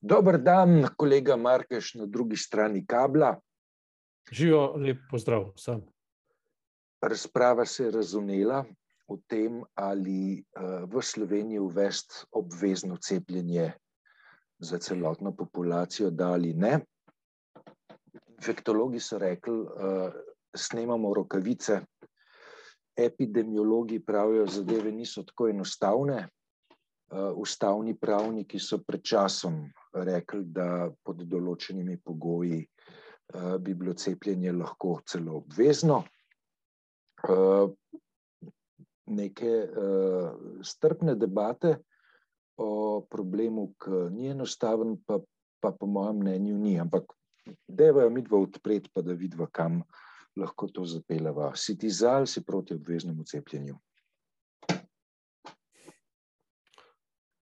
Dober 0.00 0.38
dan, 0.38 0.86
kolega 0.96 1.36
Markeš 1.36 1.94
na 1.94 2.06
drugi 2.06 2.36
strani 2.36 2.86
kabla. 2.86 3.32
Živijo, 4.30 4.76
lep 4.76 4.98
pozdrav 5.10 5.48
vsem. 5.56 5.80
Razprava 7.02 7.64
se 7.66 7.84
je 7.84 7.90
razumela 7.90 8.64
o 9.08 9.16
tem, 9.26 9.62
ali 9.74 10.44
v 10.86 11.02
Sloveniji 11.02 11.58
uvesti 11.58 12.26
obvezno 12.30 12.96
cepljenje 12.96 13.72
za 14.58 14.78
celotno 14.78 15.32
populacijo, 15.36 16.10
da 16.10 16.32
ali 16.32 16.54
ne. 16.54 16.78
Infektologi 18.38 19.00
so 19.00 19.18
rekli, 19.18 19.64
snemamo 20.54 21.14
rokavice, 21.14 21.80
epidemiologi 22.96 23.98
pravijo, 24.04 24.46
zadeve 24.46 24.92
niso 24.92 25.22
tako 25.22 25.48
enostavne. 25.48 26.28
Ustavni 27.10 27.94
pravniki 27.96 28.58
so 28.60 28.82
pred 28.84 29.00
časom 29.02 29.62
rekli, 29.96 30.42
da 30.44 30.90
pod 31.04 31.22
določenimi 31.24 31.96
pogoji 32.04 32.60
bi 33.60 33.74
bilo 33.74 33.94
cepljenje 33.96 34.52
lahko 34.52 34.98
celo 35.08 35.38
obvezno. 35.40 36.02
Neke 39.08 39.52
strpne 40.60 41.16
debate 41.16 41.78
o 42.60 43.00
problemu, 43.08 43.70
ki 43.80 44.04
ni 44.12 44.28
enostaven, 44.34 44.98
pa, 45.06 45.20
pa 45.60 45.72
po 45.72 45.86
mojem 45.88 46.20
mnenju 46.20 46.58
ni, 46.60 46.76
ampak 46.80 47.14
dajva 47.68 48.04
jo 48.04 48.12
midva 48.12 48.40
odpreti, 48.44 48.92
pa 48.92 49.00
da 49.00 49.16
vidiva, 49.16 49.48
kam 49.48 49.80
lahko 50.36 50.68
to 50.68 50.84
zapeljeva. 50.84 51.54
Si 51.56 51.78
ti 51.78 51.88
za 51.90 52.18
ali 52.20 52.26
si 52.26 52.44
proti 52.44 52.74
obveznemu 52.76 53.24
cepljenju? 53.24 53.78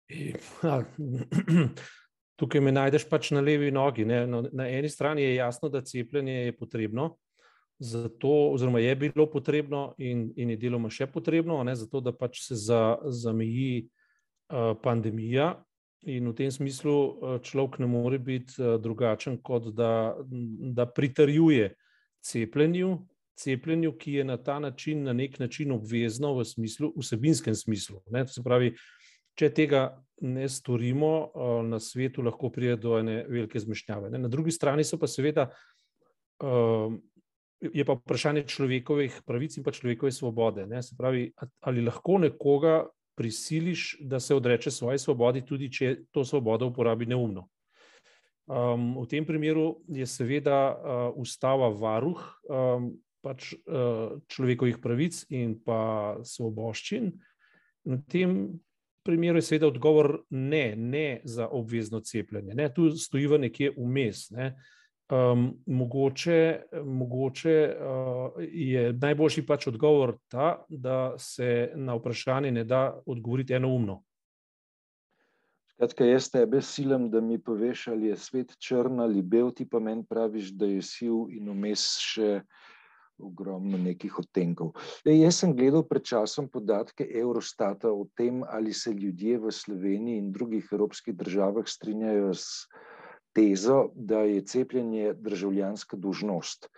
Tukaj 2.38 2.62
me 2.62 2.72
najdeš 2.72 3.08
pač 3.10 3.32
na 3.34 3.42
levi 3.42 3.72
nogi. 3.72 4.06
Ne. 4.06 4.28
Na 4.28 4.68
eni 4.70 4.90
strani 4.90 5.24
je 5.24 5.36
jasno, 5.36 5.70
da 5.70 5.82
cepljenje 5.82 6.34
je 6.34 6.58
potrebno, 6.58 7.18
zato, 7.80 8.34
oziroma 8.54 8.80
je 8.80 8.96
bilo 8.96 9.26
potrebno 9.32 9.96
in, 9.98 10.32
in 10.36 10.54
je 10.54 10.58
deloma 10.58 10.90
še 10.90 11.08
potrebno, 11.10 11.64
ne, 11.64 11.76
zato 11.76 12.02
da 12.02 12.14
pač 12.14 12.44
se 12.46 12.56
za, 12.56 12.98
zameji 13.04 13.88
uh, 13.88 14.76
pandemija. 14.84 15.56
In 16.08 16.30
v 16.30 16.36
tem 16.38 16.52
smislu 16.54 17.40
človek 17.44 17.80
ne 17.82 17.88
more 17.90 18.20
biti 18.22 18.62
drugačen, 18.80 19.40
kot 19.42 19.74
da, 19.76 20.14
da 20.78 20.86
pritrjuje 20.86 21.72
cepljenju, 22.24 22.92
cepljenju, 23.38 23.92
ki 23.98 24.14
je 24.20 24.24
na 24.24 24.38
ta 24.38 24.60
način, 24.60 25.04
na 25.04 25.14
nek 25.14 25.40
način 25.40 25.72
obvezno 25.72 26.36
v 26.38 26.46
smislu, 26.46 26.94
vsebinskem 27.02 27.56
smislu. 27.56 28.02
Ne, 28.14 28.28
se 28.28 28.44
pravi, 28.44 28.76
če 29.38 29.52
tega 29.54 29.84
ne 30.22 30.48
storimo, 30.50 31.30
na 31.68 31.80
svetu 31.80 32.24
lahko 32.26 32.50
pride 32.50 32.80
do 32.82 32.96
ene 32.98 33.20
velike 33.30 33.60
zmešnjave. 33.62 34.10
Na 34.18 34.32
drugi 34.34 34.52
strani 34.52 34.84
so 34.84 34.98
pa 34.98 35.06
seveda, 35.08 35.46
je 37.62 37.86
pa 37.86 37.96
vprašanje 37.98 38.48
človekovih 38.50 39.22
pravic 39.26 39.58
in 39.58 39.66
pa 39.66 39.74
človekove 39.74 40.12
svobode. 40.12 40.66
Ne. 40.70 40.82
Se 40.82 40.98
pravi, 40.98 41.30
ali 41.62 41.86
lahko 41.86 42.18
nekoga 42.22 42.88
prisiliš, 43.18 43.98
da 44.02 44.20
se 44.20 44.36
odreče 44.36 44.72
svoji 44.72 45.00
svobodi, 45.00 45.46
tudi 45.46 45.72
če 45.74 45.96
to 46.12 46.26
svobodo 46.26 46.70
uporabi 46.70 47.06
neumno. 47.06 47.48
Um, 48.48 48.94
v 49.02 49.08
tem 49.12 49.26
primeru 49.26 49.82
je 49.92 50.06
seveda 50.08 50.58
uh, 50.72 51.08
ustava 51.20 51.68
varuh 51.74 52.22
um, 52.48 52.94
pač, 53.26 53.52
uh, 53.68 54.22
človekovih 54.32 54.78
pravic 54.80 55.26
in 55.34 55.58
pa 55.66 56.16
svoboščin. 56.24 57.10
In 57.88 57.98
v 57.98 58.06
tem 58.08 58.38
primeru 59.08 59.40
je 59.40 59.48
seveda 59.48 59.68
odgovor 59.72 60.12
ne, 60.30 60.76
ne 60.76 61.22
za 61.24 61.48
obvezno 61.48 62.00
cepljenje. 62.00 62.56
Ne. 62.56 62.68
Tu 62.74 62.90
stojiva 63.00 63.40
nekje 63.40 63.72
vmes. 63.78 64.28
Ne. 64.36 64.52
Um, 65.08 65.54
mogoče 65.66 66.68
mogoče 66.84 67.54
uh, 67.72 68.44
je 68.44 68.92
najboljši 68.94 69.46
pač 69.48 69.70
odgovor 69.72 70.18
ta, 70.28 70.66
da 70.68 71.14
se 71.18 71.72
na 71.76 71.96
vprašanje 71.96 72.52
ne 72.52 72.64
da 72.68 73.00
odgovoriti 73.06 73.56
enoumno. 73.56 74.02
Skratka, 75.78 76.06
jaz 76.06 76.28
tebe 76.34 76.60
silam, 76.62 77.08
da 77.14 77.22
mi 77.22 77.38
poveš, 77.40 77.88
ali 77.88 78.08
je 78.12 78.16
svet 78.18 78.56
črn 78.60 79.00
ali 79.00 79.22
bel, 79.22 79.52
ti 79.54 79.68
pa 79.70 79.80
meni 79.80 80.04
praviš, 80.10 80.52
da 80.58 80.66
je 80.66 80.82
siv 80.82 81.30
in 81.30 81.52
vmes 81.54 81.84
še 82.02 82.42
ogromno 83.20 83.78
nekih 83.78 84.20
odtenkov. 84.20 84.74
E, 85.06 85.16
jaz 85.18 85.42
sem 85.42 85.56
gledal 85.56 85.84
pred 85.88 86.06
časom 86.06 86.50
podatke 86.50 87.08
Eurostata 87.22 87.92
o 87.92 88.08
tem, 88.16 88.44
ali 88.44 88.74
se 88.74 88.94
ljudje 88.94 89.40
v 89.40 89.52
Sloveniji 89.52 90.22
in 90.24 90.32
drugih 90.32 90.70
evropskih 90.72 91.16
državah 91.16 91.68
strinjajo 91.68 92.34
s 92.34 92.68
tezo, 93.38 93.90
da 93.94 94.24
je 94.26 94.46
cepljenje 94.46 95.14
državljanska 95.14 95.98
dožnost. 95.98 96.70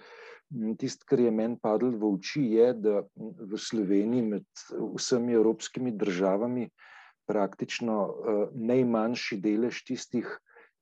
Tisto, 0.77 1.05
kar 1.05 1.19
je 1.21 1.31
meni 1.31 1.59
padlo 1.61 1.91
v 1.93 2.07
oči, 2.15 2.41
je, 2.57 2.71
da 2.73 3.01
v 3.15 3.57
Sloveniji 3.57 4.25
med 4.25 4.45
vsemi 4.95 5.35
evropskimi 5.37 5.93
državami 5.93 6.69
praktično 7.29 7.97
najmanjši 8.57 9.37
delež 9.37 9.83
tistih, 9.85 10.31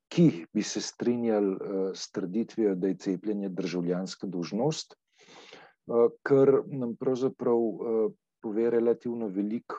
ki 0.08 0.46
bi 0.56 0.64
se 0.64 0.80
strinjali 0.82 1.58
s 1.92 2.08
trditvijo, 2.16 2.76
da 2.76 2.88
je 2.88 2.98
cepljenje 3.04 3.50
državljanska 3.50 4.28
dožnost. 4.28 4.96
Eh, 5.88 6.10
kar 6.22 6.50
nam 6.68 6.96
pravzaprav 7.00 7.58
eh, 7.58 8.08
pove 8.44 8.70
relativno 8.70 9.30
veliko 9.32 9.78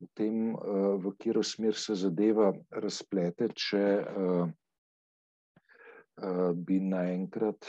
o 0.00 0.06
tem, 0.14 0.52
eh, 0.54 0.58
v 1.02 1.10
katero 1.16 1.42
smer 1.42 1.74
se 1.74 1.96
zadeva 1.98 2.52
razplete, 2.70 3.50
če 3.54 3.84
bi 6.54 6.76
naenkrat 6.84 7.64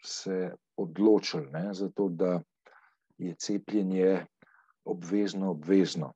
se 0.00 0.36
odločili 0.80 1.50
ne, 1.52 1.74
za 1.76 1.90
to, 1.92 2.06
da 2.08 2.38
je 3.20 3.34
cepljenje 3.34 4.24
obvezno, 4.88 5.50
obvezno. 5.50 6.14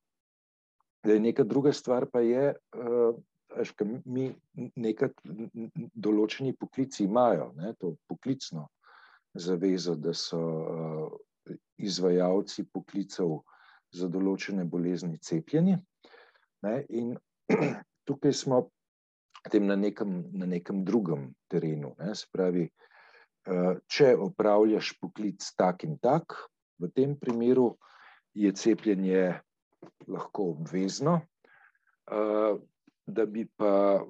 Neka 1.04 1.44
druga 1.44 1.74
stvar 1.76 2.06
pa 2.08 2.22
je, 2.24 2.54
da 2.72 3.88
mi 4.06 4.30
nekaj 4.76 5.12
določeni 5.92 6.56
poklici 6.56 7.04
imajo, 7.04 7.50
ne, 7.58 7.74
to 7.76 7.98
poklicno 8.08 8.70
zavezo, 9.34 9.94
da 9.94 10.14
so 10.14 10.40
izvajalci 11.80 12.66
poklicev 12.72 13.40
za 13.94 14.08
določene 14.08 14.64
bolezni 14.64 15.18
cepljeni. 15.18 15.78
In 16.88 17.14
tukaj 18.06 18.34
smo 18.36 18.60
na 19.54 19.76
nekem, 19.76 20.24
na 20.36 20.46
nekem 20.46 20.84
drugem 20.84 21.30
terenu. 21.48 21.94
Ne? 21.98 22.14
Se 22.14 22.28
pravi, 22.32 22.68
če 23.88 24.14
opravljaš 24.20 24.94
poklic 25.00 25.44
tak 25.56 25.84
in 25.88 25.96
tak, 25.98 26.36
v 26.80 26.90
tem 26.92 27.16
primeru 27.16 27.74
je 28.36 28.52
cepljenje 28.52 29.40
lahko 30.08 30.52
obvezno, 30.54 31.20
da 32.06 33.26
bi 33.26 33.46
pa 33.56 34.04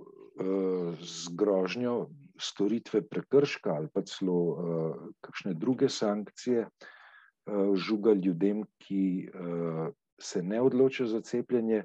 z 1.01 1.35
grožnjo 1.37 2.11
storitve 2.41 3.03
prekrška 3.09 3.75
ali 3.77 3.89
pa 3.93 4.03
celo 4.03 4.37
uh, 4.37 4.95
kakšne 5.21 5.55
druge 5.55 5.89
sankcije 5.89 6.67
uh, 6.67 7.75
žuga 7.77 8.13
ljudem, 8.13 8.65
ki 8.79 9.29
uh, 9.29 9.89
se 10.21 10.43
ne 10.43 10.61
odločijo 10.61 11.07
za 11.07 11.21
cepljenje, 11.21 11.85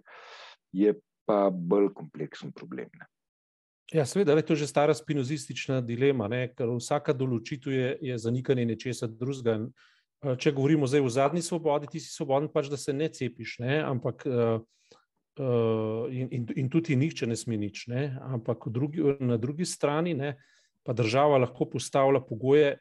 je 0.71 0.94
pa 1.25 1.49
bolj 1.49 1.94
kompleksen 1.94 2.51
problem. 2.51 2.89
Ne. 2.94 3.07
Ja, 3.94 4.05
seveda, 4.05 4.33
je 4.33 4.45
to 4.45 4.55
že 4.55 4.67
stara 4.67 4.94
spinozistična 4.94 5.81
dilema, 5.81 6.27
ne, 6.27 6.47
ker 6.57 6.71
vsaka 6.73 7.13
določitev 7.13 7.73
je, 7.73 7.89
je 8.01 8.17
zanikanje 8.17 8.65
nečesa 8.65 9.07
drugega. 9.07 9.59
Če 10.41 10.55
govorimo 10.57 10.88
zdaj 10.89 11.03
o 11.05 11.09
zadnji 11.11 11.44
svobodi, 11.45 11.89
ti 11.91 11.99
si 12.01 12.09
svoboden, 12.09 12.47
pač, 12.49 12.71
da 12.71 12.79
se 12.81 12.94
ne 12.94 13.11
cepiš, 13.13 13.59
ne, 13.61 13.77
ampak 13.85 14.23
uh, 14.25 14.63
uh, 15.40 16.06
in, 16.12 16.28
in, 16.31 16.47
in 16.56 16.69
tudi 16.69 16.96
nihče 16.96 17.28
ne 17.28 17.35
sme 17.35 17.57
nič. 17.57 17.88
Ne? 17.91 18.18
Ampak 18.22 18.68
drugi, 18.73 19.04
na 19.19 19.38
drugi 19.38 19.65
strani 19.65 20.13
ne, 20.13 20.36
pa 20.83 20.94
država 20.94 21.38
lahko 21.44 21.68
postavlja 21.69 22.21
pogoje, 22.25 22.75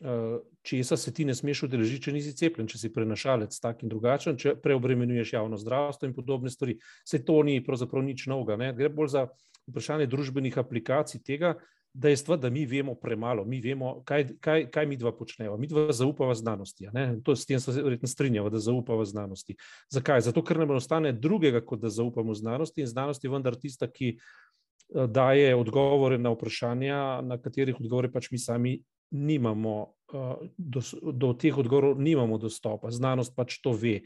uh, 0.00 0.40
česa 0.64 0.96
se 0.96 1.12
ti 1.14 1.24
ne 1.24 1.34
smeš 1.34 1.66
udeležiti, 1.68 2.08
če 2.08 2.16
nisi 2.16 2.34
cepljen, 2.36 2.68
če 2.70 2.80
si 2.80 2.92
prenašalec 2.92 3.56
tak 3.60 3.84
in 3.84 3.92
drugačen, 3.92 4.38
če 4.40 4.56
preobremenjuješ 4.62 5.34
javno 5.36 5.60
zdravstvo 5.60 6.08
in 6.08 6.16
podobne 6.16 6.50
stvari. 6.50 6.78
Se 7.04 7.24
to 7.24 7.42
ni 7.42 7.60
pravzaprav 7.64 8.04
nič 8.04 8.26
novega. 8.32 8.58
Ne? 8.60 8.72
Gre 8.76 8.92
bolj 8.92 9.14
za 9.16 9.26
vprašanje 9.68 10.08
družbenih 10.12 10.58
aplikacij 10.60 11.22
tega, 11.24 11.54
dejstva, 11.94 12.36
da 12.36 12.50
mi 12.50 12.66
vemo 12.66 12.94
premalo, 12.94 13.44
mi 13.44 13.60
vemo, 13.60 14.02
kaj, 14.04 14.26
kaj, 14.42 14.66
kaj 14.70 14.86
mi 14.86 14.96
dva 14.96 15.12
počnemo. 15.14 15.56
Mi 15.56 15.66
dva 15.70 15.92
zaupamo 15.92 16.34
znanosti. 16.34 16.88
To, 17.24 17.36
s 17.36 17.46
tem 17.46 17.60
se 17.60 17.72
verjetno 17.82 18.08
strinjamo, 18.08 18.50
da 18.50 18.58
zaupamo 18.58 19.04
znanosti. 19.04 19.54
Zakaj? 19.90 20.26
Zato, 20.26 20.42
ker 20.44 20.58
nam 20.58 20.74
ostane 20.74 21.12
drugega, 21.12 21.62
kot 21.64 21.80
da 21.80 21.90
zaupamo 21.90 22.34
znanosti 22.34 22.82
in 22.82 22.90
znanost 22.90 23.24
je 23.24 23.30
vendar 23.30 23.54
tista, 23.54 23.86
ki 23.86 24.16
eh, 24.16 25.06
daje 25.06 25.54
odgovore 25.54 26.18
na 26.18 26.34
vprašanja, 26.34 27.22
na 27.22 27.38
katerih 27.38 27.78
odgovore 27.80 28.10
pač 28.10 28.32
mi 28.34 28.42
sami 28.42 28.80
nimamo, 29.14 29.78
eh, 30.14 30.36
do, 30.58 30.82
do 31.12 31.32
teh 31.38 31.58
odgovorov 31.58 32.02
nimamo 32.02 32.38
dostopa. 32.42 32.90
Znanost 32.90 33.36
pač 33.36 33.60
to 33.62 33.72
ve. 33.72 34.00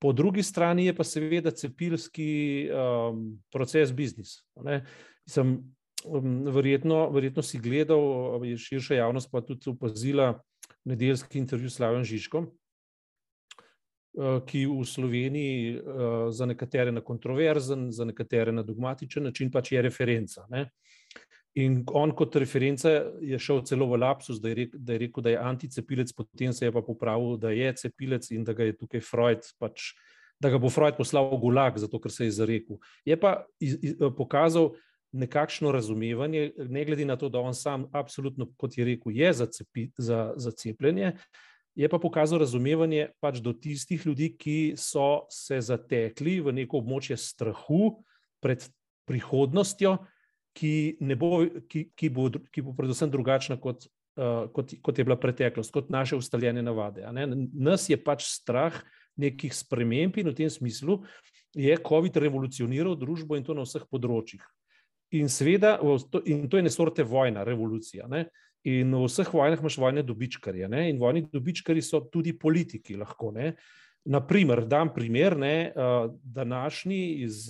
Po 0.00 0.12
drugi 0.12 0.42
strani 0.42 0.86
je 0.86 0.96
pa 0.96 1.04
seveda 1.04 1.50
cepilski 1.50 2.68
um, 2.68 3.38
proces 3.52 3.92
biznis. 3.96 4.42
Um, 4.56 5.75
verjetno, 6.52 7.10
verjetno 7.10 7.42
si 7.42 7.58
gledal, 7.58 8.44
je 8.44 8.56
širša 8.56 8.94
javnost 8.94 9.30
pa 9.32 9.40
tudi 9.40 9.70
opazila 9.70 10.34
nedeljski 10.84 11.38
intervju 11.38 11.70
s 11.70 11.76
Slavjem 11.76 12.04
Žižkom, 12.04 12.46
uh, 12.46 14.38
ki 14.46 14.66
v 14.66 14.84
Sloveniji 14.84 15.76
uh, 15.78 15.82
za 16.30 16.46
nekatere 16.46 16.92
na 16.92 17.00
kontroverzen, 17.00 17.90
za 17.92 18.04
nekatere 18.04 18.52
na 18.52 18.62
dogmatičen 18.62 19.24
način 19.24 19.50
pač 19.50 19.72
je 19.72 19.82
referenca. 19.82 20.46
Ne? 20.50 20.68
In 21.56 21.84
on 21.88 22.10
kot 22.12 22.36
referenca 22.36 22.90
je 23.24 23.38
šel 23.40 23.62
celo 23.64 23.86
v 23.88 23.96
lapsus, 24.02 24.40
da 24.44 24.50
je, 24.52 24.54
rekel, 24.58 24.80
da 24.80 24.92
je 24.92 24.98
rekel, 25.06 25.22
da 25.24 25.30
je 25.30 25.38
anticepilec, 25.40 26.12
potem 26.12 26.52
se 26.52 26.66
je 26.66 26.72
pa 26.72 26.82
popravil, 26.84 27.38
da 27.40 27.50
je 27.50 27.70
cepilec 27.80 28.28
in 28.36 28.44
da 28.44 28.52
ga 28.52 28.66
je 28.68 28.74
tukaj 28.76 29.00
Freud, 29.00 29.48
pač, 29.58 29.94
da 30.40 30.50
ga 30.52 30.60
bo 30.60 30.68
Freud 30.68 30.98
poslal 30.98 31.30
v 31.32 31.40
gulag, 31.40 31.78
zato 31.80 32.00
ker 32.00 32.12
se 32.12 32.28
je 32.28 32.34
zarekel. 32.36 32.76
Je 33.08 33.16
pa 33.16 33.46
iz, 33.56 33.78
iz, 33.80 33.96
pokazal 34.18 34.74
nekakšno 35.16 35.72
razumevanje, 35.72 36.50
ne 36.68 36.84
glede 36.84 37.04
na 37.04 37.16
to, 37.16 37.28
da 37.28 37.40
on 37.40 37.54
sam, 37.54 37.86
absolutno, 37.92 38.48
kot 38.56 38.78
je 38.78 38.84
rekel, 38.84 39.12
je 39.16 39.32
za, 39.32 39.46
cepi, 39.46 39.88
za, 39.98 40.32
za 40.36 40.50
cepljenje. 40.50 41.12
Je 41.76 41.88
pa 41.92 41.98
pokazal 42.00 42.40
razumevanje 42.40 43.10
pač 43.20 43.40
do 43.44 43.52
tistih 43.52 44.06
ljudi, 44.06 44.30
ki 44.38 44.74
so 44.80 45.26
se 45.32 45.60
zatekli 45.60 46.38
v 46.40 46.54
neko 46.56 46.80
območje 46.80 47.18
strahu 47.20 47.98
pred 48.40 48.64
prihodnostjo, 49.08 49.98
ki, 50.56 50.72
bo, 51.20 51.44
ki, 51.68 51.90
ki, 51.92 52.10
bo, 52.10 52.30
ki 52.52 52.64
bo 52.64 52.72
predvsem 52.76 53.12
drugačna 53.12 53.58
kot, 53.60 53.84
uh, 54.16 54.48
kot, 54.56 54.72
kot 54.80 54.98
je 54.98 55.04
bila 55.04 55.18
preteklost, 55.20 55.72
kot 55.74 55.92
naše 55.92 56.16
ustaljene 56.16 56.64
navade. 56.64 57.04
Nas 57.52 57.90
je 57.92 58.00
pač 58.00 58.24
strah 58.30 58.76
nekih 59.20 59.52
sprememb 59.52 60.16
in 60.16 60.32
v 60.32 60.36
tem 60.36 60.52
smislu 60.52 61.02
je 61.56 61.76
COVID 61.76 62.16
revolucioniral 62.20 62.96
družbo 62.96 63.36
in 63.36 63.44
to 63.44 63.56
na 63.56 63.64
vseh 63.64 63.84
področjih. 63.88 64.44
In 65.14 65.28
seveda, 65.30 65.76
in 66.24 66.48
to 66.50 66.58
je 66.58 66.66
nesorte 66.66 67.04
vojna, 67.06 67.44
revolucija. 67.46 68.08
Ne? 68.10 68.26
In 68.66 68.94
v 68.94 69.06
vseh 69.06 69.28
vojnah 69.32 69.60
imaš 69.60 69.78
vojne 69.78 70.02
dobičkarje. 70.02 70.68
Ne? 70.68 70.88
In 70.90 70.98
vojni 70.98 71.26
dobičkari 71.32 71.82
so 71.82 72.00
tudi 72.12 72.34
politiki, 72.38 72.96
lahko. 72.98 73.30
Ne? 73.36 73.52
Naprimer, 74.06 74.62
dam 74.70 74.92
primer, 74.94 75.34
ne, 75.34 75.72
današnji 76.22 77.26
iz 77.26 77.48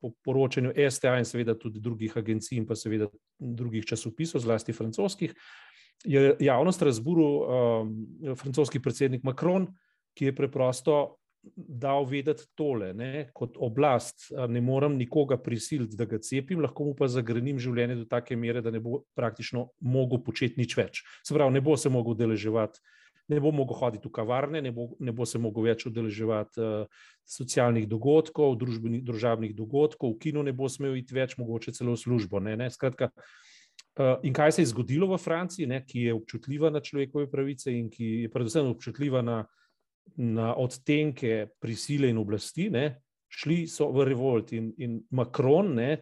po 0.00 0.10
poročanju 0.24 0.72
STA 0.90 1.12
in 1.18 1.24
seveda 1.24 1.54
tudi 1.54 1.78
drugih 1.80 2.16
agencij 2.18 2.58
in 2.58 2.66
pa 2.66 2.74
seveda 2.74 3.06
drugih 3.38 3.86
časopisov, 3.86 4.42
zlasti 4.42 4.74
francoskih, 4.74 5.34
je 6.04 6.36
javnost 6.40 6.82
razburil 6.82 7.24
um, 7.24 7.94
francoski 8.36 8.82
predsednik 8.82 9.22
Macron, 9.22 9.68
ki 10.18 10.24
je 10.30 10.34
preprosto 10.34 11.16
dal 11.54 12.06
vedeti 12.08 12.46
tole, 12.58 12.92
ne, 12.94 13.28
kot 13.36 13.56
oblast 13.62 14.28
ne 14.48 14.60
morem 14.60 14.96
nikoga 14.98 15.38
prisiliti, 15.38 15.96
da 15.96 16.04
ga 16.08 16.18
cepim, 16.18 16.60
lahko 16.64 16.88
mu 16.88 16.96
pa 16.98 17.08
zagrenim 17.12 17.60
življenje 17.62 18.00
do 18.02 18.08
take 18.10 18.36
mere, 18.36 18.62
da 18.64 18.72
ne 18.74 18.82
bo 18.82 19.04
praktično 19.16 19.68
mogel 19.80 20.22
početi 20.26 20.60
nič 20.60 20.76
več. 20.76 21.02
Se 21.22 21.34
pravi, 21.34 21.54
ne 21.54 21.64
bo 21.64 21.76
se 21.80 21.92
mogel 21.92 22.18
deleževati 22.18 22.82
ne 23.28 23.40
bo 23.40 23.50
mogel 23.50 23.76
hoditi 23.76 24.08
v 24.08 24.12
kavarne, 24.14 24.62
ne 24.62 24.70
bo, 24.70 24.90
ne 25.02 25.12
bo 25.12 25.26
se 25.26 25.38
mogel 25.42 25.66
več 25.66 25.86
udeleževati 25.88 26.62
uh, 26.62 27.08
socialnih 27.26 27.88
dogodkov, 27.90 28.54
družbenih, 28.60 29.02
družabnih 29.06 29.54
dogodkov, 29.56 30.14
v 30.14 30.20
kino 30.22 30.44
ne 30.46 30.54
bo 30.54 30.70
smel 30.70 30.96
iti 31.00 31.16
več, 31.16 31.34
mogoče 31.40 31.74
celo 31.74 31.96
v 31.96 32.02
službo. 32.04 32.40
Ne, 32.42 32.54
ne? 32.60 32.70
Skratka, 32.70 33.10
uh, 33.10 34.22
in 34.22 34.36
kaj 34.36 34.56
se 34.56 34.62
je 34.62 34.70
zgodilo 34.70 35.10
v 35.10 35.18
Franciji, 35.18 35.66
ne, 35.70 35.82
ki 35.82 36.06
je 36.06 36.14
občutljiva 36.14 36.70
na 36.70 36.82
človekove 36.84 37.30
pravice 37.32 37.74
in 37.74 37.90
ki 37.90 38.12
je 38.26 38.32
predvsem 38.32 38.70
občutljiva 38.70 39.24
na, 39.26 39.42
na 40.16 40.54
odtenke 40.54 41.46
prisile 41.60 42.10
in 42.10 42.18
oblasti, 42.18 42.70
ne? 42.70 43.02
šli 43.36 43.66
so 43.68 43.90
v 43.92 44.04
revolt 44.06 44.52
in, 44.52 44.70
in 44.78 45.00
Macron. 45.10 45.74
Ne, 45.74 45.96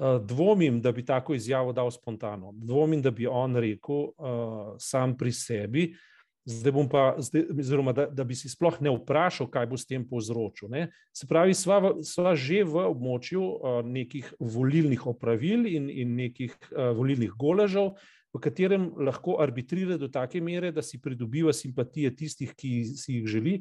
Uh, 0.00 0.16
dvomim, 0.24 0.78
da 0.80 0.94
bi 0.96 1.02
tako 1.04 1.34
izjavo 1.36 1.74
dal 1.76 1.90
spontano. 1.92 2.54
Dvomim, 2.56 3.02
da 3.04 3.10
bi 3.12 3.26
on 3.28 3.52
rekel 3.60 4.06
uh, 4.08 4.70
sam 4.80 5.12
pri 5.12 5.32
sebi, 5.36 5.82
uh, 5.92 5.98
Zdaj 6.44 6.72
bom 6.72 6.88
pa, 6.88 7.14
zdaj, 7.18 7.44
oziroma, 7.58 7.92
da, 7.92 8.06
da 8.06 8.24
bi 8.24 8.34
si 8.34 8.48
sploh 8.48 8.78
ne 8.80 8.92
vprašal, 8.94 9.48
kaj 9.52 9.66
bo 9.68 9.76
s 9.76 9.84
tem 9.86 10.06
povzročil. 10.08 10.70
Ne? 10.72 10.86
Se 11.12 11.28
pravi, 11.28 11.54
sva, 11.54 11.92
sva 12.06 12.32
že 12.32 12.62
v 12.64 12.86
območju 12.88 13.42
uh, 13.42 13.80
nekih 13.84 14.32
volilnih 14.40 15.04
opravil 15.06 15.68
in, 15.68 15.90
in 15.92 16.16
nekih 16.16 16.56
uh, 16.72 16.90
volilnih 16.96 17.36
goležev, 17.36 17.92
v 18.34 18.40
katerem 18.40 18.90
lahko 18.96 19.38
arbitrira 19.42 19.98
do 19.98 20.08
take 20.08 20.40
mere, 20.40 20.70
da 20.72 20.82
si 20.82 21.00
pridobiva 21.02 21.52
simpatije 21.52 22.14
tistih, 22.16 22.54
ki 22.54 22.84
si 22.84 23.18
jih 23.18 23.26
želi 23.26 23.56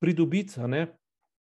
pridobiti. 0.00 0.60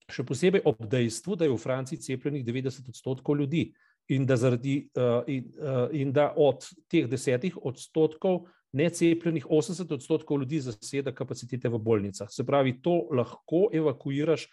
Še 0.09 0.25
posebej 0.25 0.63
ob 0.65 0.79
dejstvu, 0.89 1.35
da 1.37 1.45
je 1.45 1.53
v 1.53 1.61
Franciji 1.61 2.01
cepljenih 2.01 2.45
90 2.45 2.87
odstotkov 2.89 3.37
ljudi 3.37 3.67
in 4.09 4.25
da, 4.25 4.39
zaradi, 4.41 4.89
uh, 4.97 5.21
in, 5.29 5.51
uh, 5.61 5.83
in 5.93 6.13
da 6.13 6.31
od 6.33 6.65
teh 6.89 7.05
desetih 7.05 7.59
odstotkov 7.61 8.47
necepljenih 8.73 9.45
80 9.45 9.93
odstotkov 9.93 10.41
ljudi 10.41 10.59
zaseda 10.65 11.13
kapacitete 11.13 11.69
v 11.69 11.77
bolnicah. 11.77 12.29
Se 12.31 12.45
pravi, 12.45 12.79
to 12.81 13.03
lahko 13.13 13.67
evakuiraš 13.73 14.47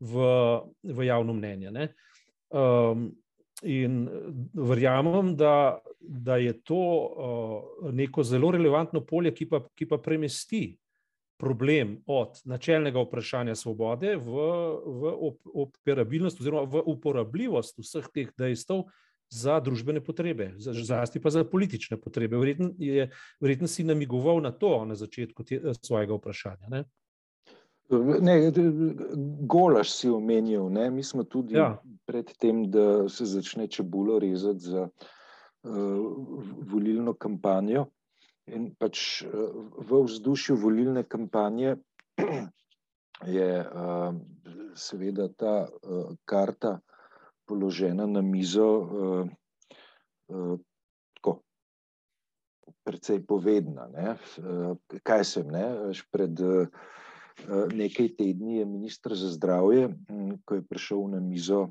v, 0.00 0.24
v 0.82 1.06
javno 1.06 1.36
mnenje. 1.36 1.88
Um, 2.48 3.12
in 3.62 4.08
verjamem, 4.54 5.34
da, 5.36 5.78
da 6.00 6.36
je 6.36 6.52
to 6.62 6.76
uh, 6.76 7.92
neko 7.92 8.24
zelo 8.24 8.50
relevantno 8.50 9.04
polje, 9.06 9.34
ki 9.34 9.48
pa, 9.48 9.62
ki 9.74 9.88
pa 9.88 9.98
premesti 10.02 10.64
problem 11.42 11.96
od 12.06 12.38
načelnega 12.46 13.02
vprašanja 13.02 13.54
svobode 13.58 14.14
v, 14.16 14.42
v 14.86 15.32
operabilnost 15.64 16.40
oziroma 16.40 16.68
v 16.70 16.82
uporabljivost 16.92 17.80
vseh 17.82 18.06
teh 18.14 18.28
dejstev 18.38 18.84
za 19.32 19.56
družbene 19.64 20.02
potrebe, 20.04 20.52
zlasti 20.58 21.20
pa 21.20 21.32
za 21.32 21.42
politične 21.48 21.96
potrebe. 21.96 22.36
Verjetno, 22.36 22.68
je, 22.78 23.08
verjetno 23.40 23.68
si 23.68 23.84
namigoval 23.84 24.42
na 24.44 24.52
to 24.52 24.84
na 24.84 24.94
začetku 24.94 25.44
te, 25.48 25.60
svojega 25.80 26.18
vprašanja. 26.18 26.68
Ne? 26.68 26.84
Ne, 27.92 28.52
golaž 29.46 29.90
si 29.90 30.08
omenil. 30.08 30.68
Ne? 30.68 30.90
Mi 30.90 31.02
smo 31.04 31.24
tudi 31.24 31.54
ja. 31.54 31.76
pred 32.06 32.30
tem, 32.40 32.64
da 32.70 33.08
se 33.08 33.26
začne 33.28 33.66
čebulo 33.66 34.18
rezati 34.18 34.60
za 34.60 34.88
uh, 34.88 35.72
volilno 36.72 37.14
kampanjo. 37.14 37.86
In 38.46 38.72
pač 38.78 39.22
uh, 39.22 39.52
v 39.76 40.02
vzdušju 40.08 40.56
volilne 40.56 41.04
kampanje 41.04 41.76
je 43.36 43.50
uh, 43.60 44.16
seveda 44.74 45.28
ta 45.28 45.68
uh, 45.68 46.16
karta 46.24 46.78
položena 47.44 48.06
na 48.06 48.22
mizo, 48.24 48.70
uh, 48.72 49.28
uh, 50.32 50.56
tako, 51.14 51.36
precej 52.88 53.20
povedna. 53.28 53.86
Ne? 53.92 54.16
Uh, 54.40 54.80
kaj 55.04 55.28
sem? 55.28 55.52
Ne? 55.52 55.92
Pred 56.10 56.40
uh, 56.40 56.82
nekaj 57.74 58.08
tedni 58.18 58.56
je 58.56 58.66
ministr 58.68 59.14
za 59.14 59.30
zdravje, 59.32 59.88
um, 60.10 60.38
ko 60.44 60.58
je 60.58 60.66
prišel 60.68 61.08
na 61.10 61.20
mizo 61.20 61.68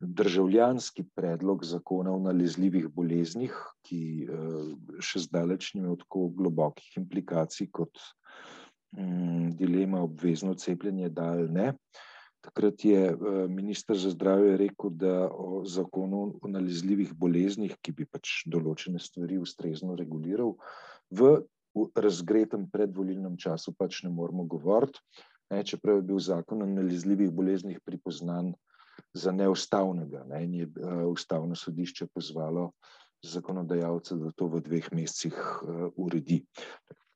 državljanski 0.00 1.04
predlog 1.14 1.64
zakona 1.64 2.12
o 2.14 2.20
nalezljivih 2.22 2.88
boleznih, 2.94 3.54
ki 3.82 4.02
uh, 4.26 4.74
še 5.02 5.24
zdaleč 5.26 5.72
nima 5.74 5.96
tako 5.98 6.28
globokih 6.34 7.00
implikacij 7.02 7.70
kot 7.72 7.98
um, 8.96 9.50
dilema 9.58 10.02
obvezno 10.06 10.54
cepljenje, 10.54 11.08
da 11.08 11.32
ali 11.34 11.48
ne. 11.52 11.72
Takrat 12.40 12.84
je 12.84 13.00
eh, 13.10 13.48
ministr 13.48 13.98
za 13.98 14.10
zdravje 14.10 14.56
rekel, 14.56 14.90
da 14.90 15.28
o 15.30 15.64
zakonu 15.66 16.38
o 16.42 16.48
nalezljivih 16.48 17.10
boleznih, 17.14 17.74
ki 17.82 17.92
bi 17.92 18.06
pač 18.06 18.44
določene 18.46 19.02
stvari 19.02 19.40
ustrezno 19.42 19.96
reguliral, 19.98 20.54
v 21.10 21.40
razgretem 21.94 22.68
predvolilnem 22.70 23.36
času 23.36 23.74
pač 23.78 24.02
ne 24.02 24.10
moramo 24.10 24.44
govoriti. 24.44 25.00
Čeprav 25.64 25.96
je 25.96 26.02
bil 26.02 26.18
zakon 26.20 26.62
o 26.62 26.66
nalezljivih 26.66 27.30
boleznih 27.32 27.80
pripoznan 27.80 28.52
za 29.14 29.32
neustavnega 29.32 30.24
ne, 30.28 30.44
in 30.44 30.54
je 30.54 30.66
uh, 30.66 31.06
ustavno 31.08 31.54
sodišče 31.54 32.06
pozvalo 32.14 32.72
zakonodajalce, 33.24 34.14
da 34.14 34.30
to 34.36 34.46
v 34.46 34.60
dveh 34.60 34.92
mesecih 34.92 35.34
uh, 35.34 35.88
uredi. 35.96 36.42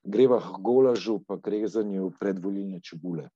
Greva 0.02 0.40
k 0.40 0.58
golažu, 0.64 1.18
pa 1.26 1.36
k 1.38 1.58
rezanju 1.58 2.10
predvolilne 2.20 2.80
čebule. 2.80 3.28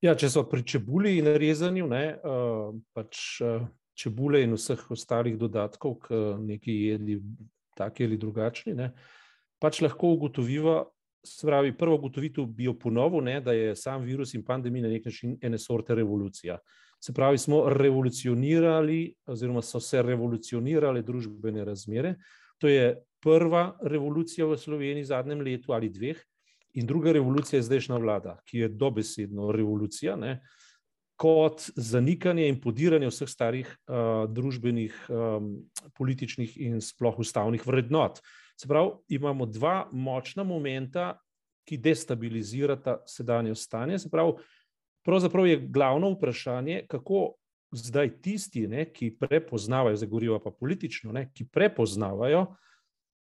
Ja, 0.00 0.14
če 0.14 0.30
so 0.30 0.44
pri 0.48 0.62
čebuli 0.64 1.16
in 1.18 1.32
rezanju, 1.40 1.88
ne, 1.88 2.04
uh, 2.20 2.76
pač 2.92 3.40
uh, 3.40 3.64
čebule 3.96 4.44
in 4.44 4.54
vseh 4.56 4.84
ostalih 4.90 5.38
dodatkov, 5.38 5.98
ki 6.04 6.20
neki 6.44 6.76
jedi, 6.92 7.18
taki 7.76 8.04
ali 8.04 8.20
drugačni, 8.20 8.74
ne, 8.76 8.92
pač 9.60 9.82
lahko 9.84 10.14
ugotoviva, 10.16 10.82
spravi, 11.26 11.74
prvo 11.76 11.98
ugotovitev 11.98 12.46
bi 12.46 12.64
jo 12.64 12.74
ponovil, 12.80 13.20
ne, 13.24 13.40
da 13.44 13.52
je 13.52 13.74
sam 13.76 14.02
virus 14.08 14.34
in 14.34 14.44
pandemija 14.44 14.86
na 14.86 14.94
nek 14.94 15.04
način 15.04 15.36
ene 15.42 15.58
sorte 15.58 15.94
revolucija. 15.94 16.58
Se 17.00 17.12
pravi, 17.16 17.38
smo 17.38 17.62
revolucionirali, 17.68 19.14
oziroma 19.26 19.62
so 19.62 19.80
se 19.80 20.02
revolucionirale 20.02 21.02
družbene 21.02 21.64
razmere. 21.64 22.14
To 22.60 22.68
je 22.68 22.96
prva 23.20 23.76
revolucija 23.82 24.46
v 24.48 24.56
Sloveniji 24.56 25.04
v 25.04 25.12
zadnjem 25.12 25.40
letu 25.44 25.72
ali 25.72 25.88
dveh, 25.88 26.20
In 26.74 26.86
druga 26.86 27.12
revolucija 27.12 27.58
je 27.58 27.66
zdajšnja 27.66 27.96
vlada, 27.98 28.36
ki 28.46 28.58
je 28.58 28.68
dobesedno 28.68 29.50
revolucija, 29.52 30.14
ne, 30.16 30.38
kot 31.20 31.66
zanikanje 31.76 32.46
in 32.48 32.60
podiranje 32.62 33.10
vseh 33.10 33.28
starih 33.28 33.66
uh, 33.68 34.24
družbenih, 34.30 34.94
um, 35.10 35.50
političnih 35.98 36.54
in 36.62 36.78
sploh 36.80 37.18
ustavnih 37.20 37.66
vrednot. 37.66 38.22
Se 38.60 38.68
pravi, 38.68 38.90
imamo 39.08 39.46
dva 39.46 39.88
močna 39.92 40.44
momenta, 40.44 41.14
ki 41.64 41.78
destabilizirata 41.80 42.98
sedanje 43.08 43.54
stanje. 43.54 43.98
Se 43.98 44.10
pravi, 44.10 44.34
pravzaprav 45.06 45.46
je 45.46 45.60
glavno 45.72 46.10
vprašanje, 46.12 46.82
kako 46.88 47.22
zdaj 47.72 48.10
tisti, 48.20 48.66
ne, 48.68 48.84
ki 48.92 49.14
prepoznavajo, 49.20 49.96
zdaj 49.96 50.08
govorijo 50.08 50.38
pa 50.44 50.50
politično, 50.50 51.12
ne, 51.12 51.30
ki 51.32 51.46
prepoznavajo 51.48 52.46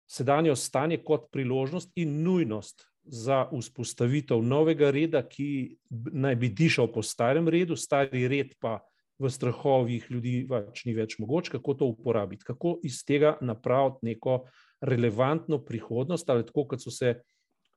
sedanje 0.07 0.55
stanje 0.55 1.01
kot 1.03 1.27
priložnost 1.31 1.91
in 1.95 2.21
nujnost 2.23 2.85
za 3.03 3.49
vzpostavitev 3.51 4.41
novega 4.41 4.91
reda, 4.91 5.23
ki 5.27 5.77
naj 6.13 6.35
bi 6.35 6.49
dišal 6.49 6.87
po 6.93 7.03
starem 7.03 7.49
redu, 7.49 7.75
stari 7.75 8.27
red 8.27 8.53
pa 8.61 8.79
v 9.19 9.29
strahovih 9.31 10.07
ljudi 10.11 10.45
pač 10.49 10.85
ni 10.85 10.93
več 10.95 11.17
mogoč, 11.19 11.49
kako 11.49 11.73
to 11.73 11.89
uporabiti, 11.91 12.45
kako 12.45 12.79
iz 12.83 13.01
tega 13.07 13.37
napraviti 13.41 14.11
neko 14.11 14.45
relevantno 14.85 15.59
prihodnost, 15.65 16.29
ali 16.29 16.45
tako, 16.45 16.67
kot 16.71 16.83
so 16.83 16.93
se 16.93 17.15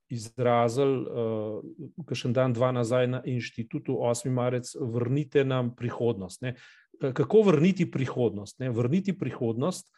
izrazili, 0.08 1.04
uh, 1.04 2.04
kakšen 2.08 2.32
dan, 2.32 2.52
dva 2.56 2.72
nazaj 2.72 3.06
na 3.06 3.22
inštitutu, 3.28 3.98
8. 4.00 4.30
marec, 4.32 4.72
vrnite 4.80 5.44
nam 5.44 5.74
prihodnost. 5.76 6.42
Ne? 6.42 6.54
Kako 7.00 7.42
vrniti 7.50 7.90
prihodnost? 7.90 8.58
Ne? 8.58 8.70
Vrniti 8.70 9.12
prihodnost 9.18 9.92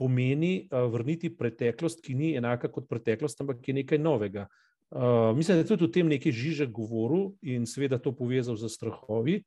pomeni 0.00 0.68
uh, 0.70 0.88
vrniti 0.92 1.30
preteklost, 1.36 2.00
ki 2.04 2.14
ni 2.14 2.34
enaka 2.36 2.72
kot 2.72 2.88
preteklost, 2.88 3.40
ampak 3.40 3.68
je 3.68 3.74
nekaj 3.82 3.98
novega. 3.98 4.48
Uh, 4.90 5.36
mislim, 5.36 5.58
da 5.58 5.62
je 5.62 5.68
tudi 5.74 5.84
o 5.84 5.92
tem 5.92 6.08
nekaj 6.08 6.32
žižek 6.32 6.72
govoril 6.72 7.32
in 7.42 7.66
seveda 7.66 7.98
to 7.98 8.12
povezal 8.16 8.56
z 8.56 8.70
strahovi, 8.72 9.42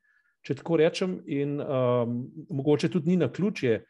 če 0.45 0.55
tako 0.61 0.77
rečem, 0.79 1.17
in 1.25 1.57
um, 1.59 2.19
mogoče 2.49 2.89
tudi 2.91 3.13
ni 3.13 3.17
na 3.19 3.27
ključje, 3.31 3.81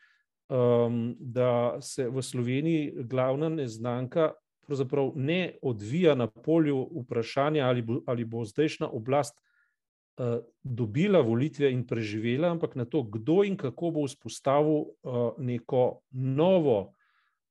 um, 0.49 1.15
da 1.19 1.81
se 1.81 2.09
v 2.09 2.21
Sloveniji 2.21 2.93
glavna 3.07 3.49
neznanka 3.49 4.31
pravzaprav 4.67 5.11
ne 5.15 5.55
odvija 5.61 6.15
na 6.15 6.27
polju 6.27 6.89
vprašanja, 7.01 7.65
ali 7.65 7.81
bo, 7.81 8.01
ali 8.05 8.25
bo 8.25 8.43
zdajšnja 8.45 8.89
oblast 8.91 9.37
uh, 9.39 10.43
dobila 10.63 11.21
volitve 11.21 11.71
in 11.71 11.85
preživela, 11.87 12.51
ampak 12.51 12.75
na 12.75 12.85
to, 12.85 13.03
kdo 13.03 13.43
in 13.47 13.57
kako 13.57 13.91
bo 13.95 14.05
vzpostavil 14.07 14.83
uh, 14.83 15.31
neko 15.37 16.01
novo 16.11 16.93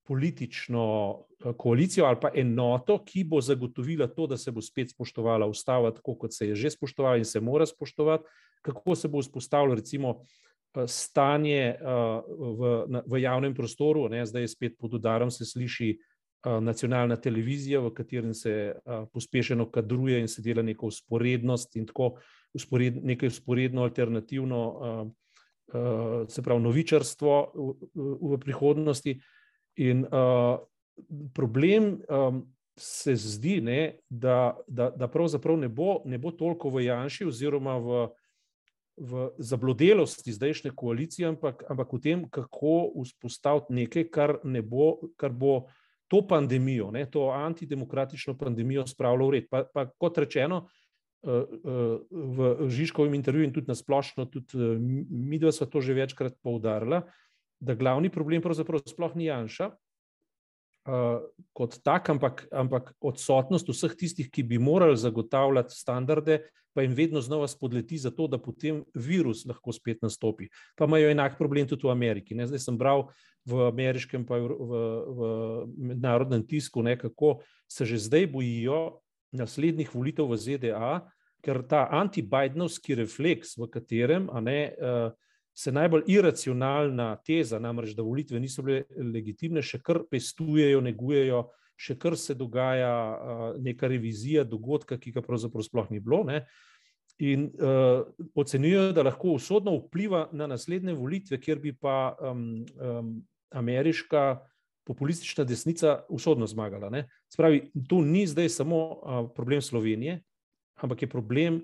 politično 0.07 0.83
uh, 1.11 1.55
koalicijo 1.57 2.05
ali 2.05 2.21
pa 2.21 2.31
enoto, 2.35 3.01
ki 3.05 3.23
bo 3.23 3.41
zagotovila 3.41 4.07
to, 4.07 4.27
da 4.27 4.37
se 4.37 4.51
bo 4.51 4.61
spet 4.61 4.93
spoštovala 4.93 5.49
ustava, 5.49 5.91
tako 5.91 6.15
kot 6.15 6.33
se 6.33 6.47
je 6.47 6.55
že 6.55 6.69
spoštovala 6.77 7.17
in 7.17 7.25
se 7.25 7.41
mora 7.41 7.65
spoštovati, 7.65 8.23
kako 8.61 8.95
se 8.95 9.07
bo 9.07 9.21
vzpostavilo 9.21 9.75
recimo. 9.75 10.21
Stanje 10.85 11.75
uh, 11.81 12.21
v, 12.59 13.01
v 13.07 13.21
javnem 13.21 13.55
prostoru, 13.55 14.05
ne, 14.09 14.25
zdaj 14.25 14.45
je 14.45 14.51
spet 14.51 14.77
pod 14.77 14.93
udarom, 14.93 15.31
se 15.31 15.45
sliši 15.45 15.89
uh, 15.97 16.59
nacionalna 16.61 17.15
televizija, 17.15 17.79
v 17.81 17.93
katerem 17.93 18.33
se 18.33 18.75
pospešeno 19.13 19.69
kadruje 19.71 20.19
in 20.19 20.27
se 20.27 20.41
dela 20.41 20.61
neko 20.61 20.87
usporednost 20.87 21.75
in 21.75 21.85
tako 21.85 22.17
uspored, 22.53 22.99
nekaj 23.03 23.27
usporedno, 23.27 23.83
alternativno, 23.83 24.61
se 26.29 26.41
pravi, 26.41 26.63
novičarstvo 26.63 27.33
v, 27.55 28.05
v 28.21 28.37
prihodnosti. 28.39 29.17
In 29.83 30.05
problem 31.35 31.97
se 32.79 33.15
zdi, 33.15 33.59
ne, 33.61 33.81
da, 34.09 34.57
da, 34.67 34.89
da 34.89 35.09
pravzaprav 35.11 35.57
ne 35.57 35.67
bo, 35.67 36.01
ne 36.05 36.17
bo 36.17 36.31
toliko 36.31 36.69
v 36.69 36.85
Janši 36.87 37.27
oziroma 37.27 37.77
v. 37.77 38.07
V 38.97 39.29
zablodelosti 39.37 40.33
zdajšnje 40.33 40.71
koalicije, 40.73 41.27
ampak, 41.29 41.61
ampak 41.69 41.91
v 41.93 41.99
tem, 42.01 42.23
kako 42.33 42.97
vzpostaviti 43.03 43.75
nekaj, 43.77 44.07
kar, 44.09 44.31
ne 44.41 44.63
bo, 44.65 45.11
kar 45.21 45.29
bo 45.29 45.67
to 46.09 46.23
pandemijo, 46.27 46.89
ne, 46.91 47.05
to 47.05 47.29
antidemokratično 47.29 48.33
pandemijo 48.37 48.87
spravilo 48.87 49.27
v 49.27 49.35
red. 49.37 49.49
Pa, 49.51 49.63
pa 49.69 49.85
kot 49.85 50.17
rečeno, 50.17 50.65
eh, 51.21 51.29
eh, 51.29 51.97
v 52.09 52.69
Žižkovem 52.73 53.13
intervjuju 53.13 53.51
in 53.51 53.53
tudi 53.53 53.69
na 53.69 53.77
splošno, 53.77 54.25
tudi 54.33 54.57
eh, 54.57 54.79
mi 55.09 55.37
dva 55.37 55.51
smo 55.51 55.69
to 55.69 55.81
že 55.81 55.93
večkrat 55.93 56.39
poudarila, 56.41 57.03
da 57.59 57.75
glavni 57.77 58.09
problem 58.09 58.41
pravzaprav 58.41 58.81
sploh 58.85 59.13
ni 59.13 59.29
Janša 59.29 59.71
kot 61.53 61.79
tak, 61.83 62.09
ampak, 62.09 62.45
ampak 62.51 62.93
odsotnost 63.03 63.67
vseh 63.67 63.95
tistih, 63.99 64.29
ki 64.31 64.43
bi 64.47 64.59
morali 64.59 64.97
zagotavljati 64.97 65.75
standarde, 65.75 66.39
pa 66.77 66.83
jim 66.85 66.93
vedno 66.93 67.21
znova 67.21 67.47
spodleti 67.47 67.97
za 67.97 68.11
to, 68.13 68.27
da 68.27 68.37
potem 68.37 68.83
virus 68.93 69.45
lahko 69.49 69.73
spet 69.73 70.01
nastopi. 70.05 70.47
Pa 70.77 70.85
imajo 70.85 71.09
enak 71.09 71.37
problem 71.37 71.67
tudi 71.67 71.87
v 71.87 71.91
Ameriki. 71.91 72.37
Ne. 72.37 72.45
Zdaj 72.47 72.61
sem 72.61 72.77
bral 72.77 73.07
v 73.49 73.65
ameriškem, 73.67 74.25
pa 74.27 74.37
v, 74.37 74.81
v 75.17 75.29
mednarodnem 75.89 76.45
tisku, 76.47 76.83
ne, 76.85 76.93
kako 76.99 77.39
se 77.67 77.85
že 77.85 77.97
zdaj 77.97 78.27
bojijo 78.31 78.99
naslednjih 79.33 79.89
volitev 79.95 80.29
v 80.29 80.37
ZDA, 80.37 80.91
ker 81.43 81.63
ta 81.67 81.87
anti-Bidenovski 81.91 82.95
refleks, 82.95 83.57
v 83.57 83.67
katerem 83.73 84.29
ne, 84.43 84.59
uh, 84.77 85.11
se 85.57 85.71
najbolj 85.73 86.03
iracionalna 86.13 87.15
teza, 87.25 87.59
namreč 87.59 87.95
da 87.97 88.05
volitve 88.05 88.39
niso 88.39 88.61
bile 88.61 88.83
legitimne, 89.13 89.63
še 89.65 89.79
kar 89.81 90.03
pestujejo, 90.11 90.83
negujejo, 90.85 91.47
še 91.77 91.95
kar 91.97 92.17
se 92.17 92.35
dogaja 92.37 92.93
uh, 92.93 93.45
neka 93.61 93.89
revizija 93.89 94.45
dogodka, 94.45 94.99
ki 95.01 95.15
ga 95.15 95.23
pravzaprav 95.25 95.65
sploh 95.65 95.89
ni 95.93 96.01
bilo. 96.03 96.23
Ne, 96.27 96.45
In 97.17 97.47
uh, 97.57 98.03
ocenjujejo, 98.37 98.91
da 98.93 99.01
lahko 99.07 99.31
usodno 99.39 99.71
vpliva 99.79 100.27
na 100.37 100.45
naslednje 100.47 100.93
volitve, 100.93 101.39
kjer 101.41 101.57
bi 101.63 101.71
pa 101.73 102.13
um, 102.21 102.43
um, 102.77 103.07
ameriška 103.49 104.43
populistična 104.85 105.43
desnica 105.43 106.03
usodno 106.13 106.45
zmagala. 106.47 106.91
Spravi, 107.33 107.71
to 107.89 108.03
ni 108.05 108.27
zdaj 108.27 108.49
samo 108.49 108.77
uh, 108.77 109.31
problem 109.35 109.61
Slovenije, 109.61 110.19
ampak 110.75 111.01
je 111.01 111.09
problem 111.09 111.57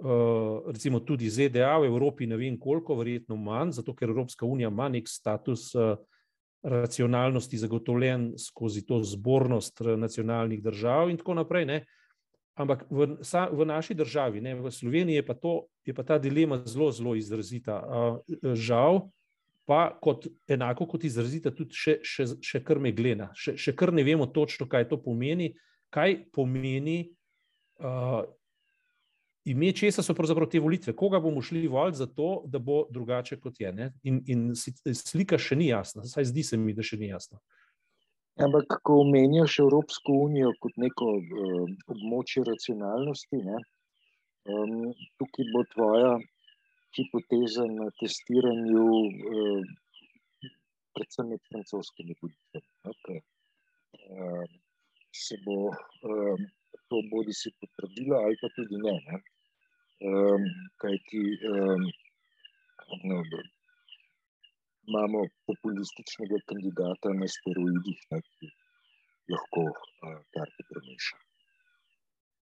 uh, 0.00 0.72
recimo 0.72 1.00
tudi 1.00 1.30
ZDA 1.30 1.78
v 1.78 1.86
Evropi, 1.86 2.26
ne 2.26 2.36
vem 2.36 2.58
koliko, 2.58 2.96
verjetno 2.98 3.36
manj, 3.36 3.76
zato 3.80 3.94
ker 3.94 4.10
Evropska 4.10 4.46
unija 4.46 4.68
ima 4.68 4.88
nek 4.88 5.08
status 5.08 5.74
uh, 5.74 5.94
racionalnosti 6.62 7.56
zagotovljen 7.56 8.34
skozi 8.38 8.84
to 8.86 9.00
zbornost 9.04 9.80
nacionalnih 9.96 10.62
držav 10.62 11.10
in 11.10 11.16
tako 11.16 11.34
naprej. 11.34 11.64
Ne? 11.64 11.78
Ampak 12.60 12.84
v, 12.90 13.16
sa, 13.24 13.46
v 13.48 13.64
naši 13.64 13.94
državi, 13.94 14.40
ne, 14.44 14.54
v 14.60 14.72
Sloveniji, 14.72 15.22
je 15.22 15.26
pa, 15.26 15.34
to, 15.34 15.54
je 15.86 15.94
pa 15.96 16.04
ta 16.04 16.18
dilema 16.18 16.60
zelo, 16.66 16.90
zelo 16.92 17.14
izrazita. 17.16 17.80
Uh, 17.80 18.54
žal, 18.54 19.06
pa 19.64 19.86
kot, 20.02 20.26
enako 20.50 20.88
kot 20.90 21.04
izrazita, 21.06 21.52
tudi 21.54 21.76
še, 21.78 22.00
še, 22.02 22.26
še 22.42 22.60
kar 22.66 22.82
meglena. 22.82 23.30
Še, 23.38 23.54
še 23.56 23.72
kar 23.72 23.94
ne 23.94 24.04
vemo 24.04 24.26
točno, 24.28 24.68
kaj 24.68 24.88
to 24.90 24.98
pomeni, 25.00 25.54
kaj 25.94 26.26
pomeni 26.34 26.98
uh, 27.80 28.26
ime, 29.44 29.72
česa 29.76 30.02
so 30.02 30.14
pravzaprav 30.14 30.48
te 30.50 30.60
volitve, 30.60 30.94
koga 30.96 31.20
bomo 31.20 31.42
šli 31.42 31.68
voliti 31.68 31.98
za 31.98 32.06
to, 32.06 32.42
da 32.46 32.58
bo 32.58 32.84
drugače 32.90 33.40
kot 33.40 33.60
je. 33.60 33.72
In, 34.02 34.20
in 34.26 34.50
slika 34.94 35.38
še 35.38 35.56
ni 35.56 35.70
jasna, 35.70 36.04
saj 36.04 36.30
zdi 36.32 36.44
se 36.46 36.58
mi, 36.60 36.74
da 36.76 36.86
še 36.86 37.00
ni 37.00 37.10
jasna. 37.12 37.40
Ampak, 38.40 38.78
ko 38.86 39.02
omenjaš 39.02 39.58
Evropsko 39.60 40.14
unijo 40.26 40.54
kot 40.62 40.76
neko 40.80 41.08
uh, 41.18 41.72
območje 41.92 42.44
racionalnosti, 42.46 43.40
ne, 43.44 43.58
um, 44.48 44.92
tukaj 45.20 45.50
bo 45.52 45.64
tvoja 45.74 46.14
hipoteza 46.96 47.64
na 47.66 47.90
testiranju, 48.00 48.86
eh, 49.40 49.62
predvsem 50.94 51.28
med 51.32 51.40
francoskimi 51.48 52.14
volitvami. 52.22 53.18
Eh, 53.18 54.46
se 55.24 55.36
bo 55.44 55.58
eh, 55.70 56.46
to 56.88 57.02
bodi 57.10 57.34
si 57.40 57.50
potrdilo, 57.60 58.16
ali 58.24 58.36
pa 58.40 58.48
tudi 58.56 58.76
ne. 58.86 58.96
ne? 59.06 59.20
Kaj 60.80 60.98
ti 61.10 61.22
no, 63.04 63.22
imamo 64.88 65.24
populističnega 65.46 66.40
kandidata 66.48 67.12
na 67.14 67.28
steroidih, 67.28 68.06
ne, 68.10 68.20
ki 68.20 68.52
lahko 69.34 69.66
karte 70.34 70.68
premeša. 70.70 71.18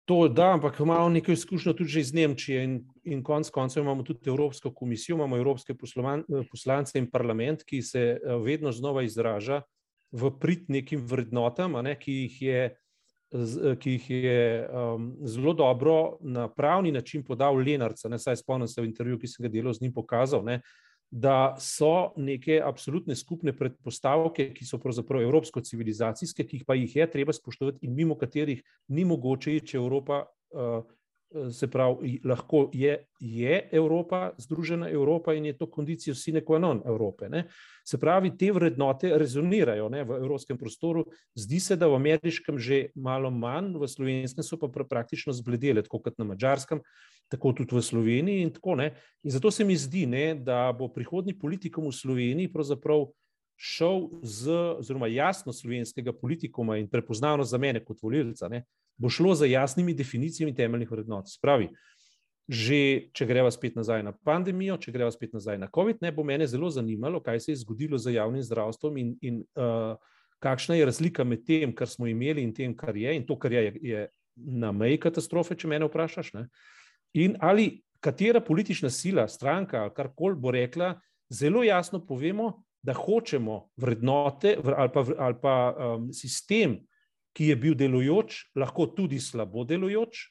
To, 0.06 0.28
da, 0.28 0.52
ampak 0.54 0.76
imamo 0.80 1.08
nekaj 1.08 1.34
izkušnjo 1.34 1.72
tudi 1.74 1.98
iz 1.98 2.12
Nemčije 2.14 2.64
in, 2.64 2.74
in 3.02 3.22
konec 3.26 3.50
koncev 3.50 3.82
imamo 3.82 4.04
tudi 4.06 4.30
Evropsko 4.30 4.70
komisijo, 4.70 5.16
imamo 5.16 5.36
evropske 5.36 5.74
poslance 6.50 6.98
in 6.98 7.10
parlament, 7.10 7.64
ki 7.66 7.82
se 7.82 8.04
vedno 8.44 8.72
znova 8.72 9.02
izraža 9.02 9.62
v 10.12 10.30
prid 10.40 10.70
nekim 10.70 11.02
vrednotam, 11.10 11.74
ne, 11.82 11.96
ki 11.98 12.12
jih 12.12 12.42
je, 12.42 12.60
ki 13.80 13.90
jih 13.96 14.10
je 14.10 14.68
um, 14.68 15.12
zelo 15.24 15.52
dobro 15.52 16.16
na 16.20 16.48
pravni 16.48 16.92
način 16.92 17.24
podal 17.24 17.56
Lenarc. 17.56 18.02
Saj 18.18 18.36
spomnim 18.36 18.68
se 18.68 18.80
v 18.80 18.90
intervjuju, 18.90 19.18
ki 19.18 19.28
sem 19.28 19.46
ga 19.46 19.52
delal 19.52 19.74
z 19.74 19.82
njim 19.82 19.92
pokazal. 19.92 20.44
Ne, 20.44 20.60
da 21.10 21.54
so 21.58 22.12
neke 22.16 22.58
absolutne 22.64 23.14
skupne 23.16 23.52
predpostavke, 23.56 24.50
ki 24.54 24.66
so 24.66 24.78
pravzaprav 24.82 25.22
evropsko-civilizacijske, 25.22 26.46
ki 26.46 26.64
pa 26.66 26.74
jih 26.74 26.96
je 26.96 27.06
treba 27.10 27.32
spoštovati 27.32 27.86
in 27.86 27.94
mimo 27.94 28.16
katerih 28.18 28.62
ni 28.88 29.04
mogoče 29.04 29.60
če 29.60 29.78
Evropa. 29.78 30.24
Uh, 30.50 30.82
se 31.50 31.66
pravi, 31.70 32.20
lahko 32.24 32.70
je, 32.72 33.06
je 33.20 33.68
Evropa, 33.72 34.30
združena 34.38 34.88
Evropa 34.88 35.34
in 35.34 35.46
je 35.46 35.56
to 35.58 35.66
kondicijo 35.70 36.14
sine 36.14 36.40
qua 36.40 36.58
non 36.58 36.82
Evrope. 36.86 37.28
Ne? 37.28 37.44
Se 37.84 37.98
pravi, 37.98 38.30
te 38.38 38.52
vrednote 38.52 39.10
rezonirajo 39.18 39.88
ne, 39.88 40.04
v 40.04 40.18
evropskem 40.20 40.58
prostoru, 40.58 41.04
zdi 41.34 41.60
se, 41.60 41.76
da 41.76 41.88
v 41.88 41.98
ameriškem 41.98 42.58
že 42.58 42.86
malo 42.94 43.30
manj, 43.30 43.74
v 43.78 43.88
slovenskem 43.88 44.44
so 44.44 44.58
pa 44.58 44.68
praktično 44.68 45.32
zbledele, 45.32 45.82
tako 45.82 46.00
kot 46.06 46.18
na 46.18 46.24
mačarskem, 46.24 46.80
tako 47.28 47.52
tudi 47.52 47.76
v 47.76 47.82
Sloveniji. 47.82 48.42
In, 48.42 48.50
tako, 48.54 48.78
in 48.80 49.30
zato 49.30 49.50
se 49.50 49.64
mi 49.64 49.76
zdi, 49.76 50.06
ne, 50.06 50.34
da 50.34 50.72
bo 50.72 50.88
prihodni 50.88 51.34
politikom 51.38 51.90
v 51.90 51.94
Sloveniji 51.94 52.52
pravzaprav. 52.52 53.10
Šel 53.56 54.08
z, 54.22 54.52
oziroma 54.80 55.08
jasno 55.08 55.52
slovenskega 55.52 56.12
politikuma 56.12 56.76
in 56.76 56.88
prepoznavno 56.88 57.44
za 57.44 57.58
mene 57.58 57.80
kot 57.84 58.02
volilca, 58.02 58.48
ne, 58.52 58.64
bo 58.96 59.08
šlo 59.08 59.34
za 59.34 59.46
jasnimi 59.46 59.94
definicijami 59.94 60.54
temeljnih 60.54 60.90
vrednot. 60.90 61.30
Spravi, 61.32 61.70
že 62.48 63.08
če 63.16 63.26
greva 63.26 63.50
spet 63.50 63.74
nazaj 63.76 64.04
na 64.06 64.12
pandemijo, 64.12 64.76
če 64.78 64.92
greva 64.94 65.10
spet 65.10 65.32
nazaj 65.34 65.58
na 65.58 65.70
COVID, 65.74 66.02
ne 66.04 66.12
bo 66.14 66.24
mene 66.24 66.46
zelo 66.46 66.70
zanimalo, 66.70 67.20
kaj 67.20 67.40
se 67.40 67.52
je 67.52 67.62
zgodilo 67.64 67.98
z 67.98 68.14
javnim 68.14 68.44
zdravstvom 68.44 69.00
in, 69.02 69.16
in 69.20 69.40
uh, 69.58 69.96
kakšna 70.38 70.76
je 70.78 70.86
razlika 70.86 71.24
med 71.24 71.42
tem, 71.46 71.72
kar 71.74 71.90
smo 71.90 72.06
imeli 72.06 72.44
in 72.44 72.52
tem, 72.54 72.76
kar 72.76 72.96
je, 72.96 73.16
in 73.16 73.26
to, 73.26 73.38
kar 73.40 73.52
je, 73.52 73.72
je 73.82 74.06
na 74.36 74.70
meji 74.72 75.00
katastrofe, 75.00 75.56
če 75.56 75.68
me 75.68 75.80
vprašaš. 75.82 76.32
Ne? 76.36 76.46
In 77.16 77.36
ali 77.40 77.82
katera 78.04 78.40
politična 78.40 78.90
sila, 78.90 79.26
stranka 79.28 79.82
ali 79.82 79.94
karkoli 79.96 80.38
bo 80.38 80.52
rekla, 80.54 80.94
zelo 81.32 81.64
jasno 81.64 81.98
povemo, 82.06 82.65
da 82.86 82.94
hočemo 82.94 83.66
vrednote 83.76 84.56
ali 84.62 84.90
pa, 84.94 85.04
ali 85.18 85.36
pa 85.42 85.54
um, 85.74 86.12
sistem, 86.12 86.78
ki 87.36 87.50
je 87.50 87.56
bil 87.56 87.74
delujoč, 87.76 88.38
lahko 88.56 88.86
tudi 88.96 89.18
slabo 89.20 89.64
delujoč, 89.68 90.22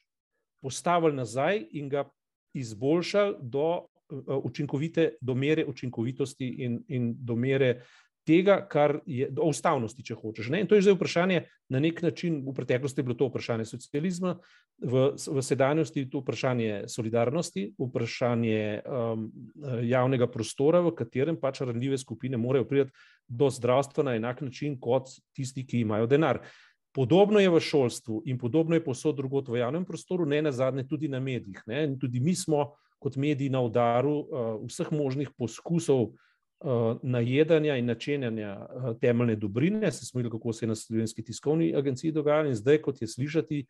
postavili 0.62 1.14
nazaj 1.14 1.60
in 1.78 1.90
ga 1.92 2.06
izboljšali 2.56 3.36
do 3.42 3.86
učinkovite, 4.42 5.12
do 5.20 5.34
mere 5.34 5.64
učinkovitosti 5.66 6.48
in, 6.64 6.80
in 6.88 7.12
do 7.18 7.36
mere 7.36 7.82
tega, 8.26 8.58
kar 8.68 8.98
je 9.06 9.28
do 9.30 9.46
ustavnosti, 9.46 10.02
če 10.02 10.16
hočeš. 10.18 10.50
Ne? 10.50 10.64
In 10.64 10.68
to 10.68 10.74
je 10.74 10.82
zdaj 10.82 10.96
vprašanje, 10.96 11.44
na 11.72 11.80
nek 11.82 12.02
način, 12.02 12.40
v 12.46 12.54
preteklosti 12.56 13.00
je 13.00 13.06
bilo 13.06 13.16
to 13.18 13.28
vprašanje 13.30 13.66
socializma, 13.70 14.34
v, 14.82 15.06
v 15.14 15.44
sedanjosti 15.46 16.04
je 16.04 16.10
to 16.10 16.22
vprašanje 16.24 16.84
solidarnosti, 16.90 17.68
vprašanje 17.78 18.60
um, 18.82 19.28
javnega 19.86 20.28
prostora, 20.30 20.82
v 20.84 20.94
katerem 20.98 21.38
pač 21.40 21.62
ranljive 21.62 21.98
skupine 22.02 22.40
morajo 22.40 22.66
priti 22.68 22.90
do 23.28 23.50
zdravstva 23.50 24.06
na 24.10 24.16
enak 24.18 24.42
način 24.42 24.78
kot 24.80 25.10
tisti, 25.36 25.66
ki 25.66 25.84
imajo 25.86 26.10
denar. 26.10 26.42
Podobno 26.96 27.42
je 27.42 27.50
v 27.52 27.60
šolstvu 27.60 28.22
in 28.26 28.38
podobno 28.40 28.74
je 28.74 28.84
posod 28.84 29.18
drugot 29.18 29.48
v 29.52 29.60
javnem 29.60 29.84
prostoru, 29.84 30.26
ne 30.26 30.40
na 30.42 30.52
zadnje 30.52 30.86
tudi 30.88 31.10
na 31.12 31.20
medijih. 31.20 31.62
Ne? 31.66 31.88
Tudi 32.00 32.20
mi 32.20 32.34
smo 32.34 32.72
kot 32.98 33.18
mediji 33.20 33.52
na 33.52 33.60
udaru 33.62 34.14
uh, 34.16 34.46
vseh 34.66 34.90
možnih 34.90 35.30
poskusov 35.36 36.16
najedanja 37.02 37.76
in 37.76 37.86
načenjanja 37.86 38.52
uh, 38.56 38.98
temeljne 39.00 39.36
dobrine. 39.36 39.92
Se 39.92 40.06
smo 40.06 40.18
videli, 40.18 40.32
kako 40.32 40.52
se 40.52 40.64
je 40.64 40.68
na 40.68 40.74
slovenski 40.74 41.24
tiskovni 41.24 41.74
agenciji 41.76 42.12
dogajalo 42.12 42.48
in 42.48 42.54
zdaj, 42.54 42.78
kot 42.82 43.02
je 43.02 43.08
slišati, 43.08 43.66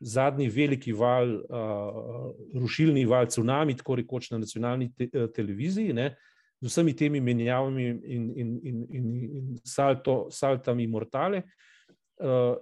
zadnji 0.00 0.48
veliki 0.48 0.92
val, 0.92 1.34
uh, 1.34 2.60
rušilni 2.60 3.06
val, 3.06 3.26
tsunami, 3.26 3.76
tako 3.76 3.94
rekoč 3.96 4.30
na 4.30 4.38
nacionalni 4.38 4.90
te, 4.94 5.08
uh, 5.12 5.30
televiziji. 5.34 5.92
Ne? 5.92 6.16
Z 6.60 6.68
vsemi 6.68 6.96
temi 6.96 7.20
menjavami 7.20 7.84
in, 7.86 8.00
in, 8.04 8.60
in, 8.64 8.86
in, 8.90 9.14
in 9.22 9.56
salto, 9.64 10.26
saltami 10.30 10.86
mortale, 10.86 11.38
uh, 11.38 11.76
Eh, 12.16 12.56